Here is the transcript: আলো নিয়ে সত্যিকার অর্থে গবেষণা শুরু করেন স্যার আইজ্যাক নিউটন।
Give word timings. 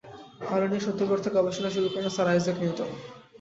আলো 0.53 0.65
নিয়ে 0.67 0.85
সত্যিকার 0.85 1.15
অর্থে 1.15 1.29
গবেষণা 1.37 1.69
শুরু 1.75 1.87
করেন 1.93 2.09
স্যার 2.15 2.27
আইজ্যাক 2.31 2.57
নিউটন। 2.61 2.89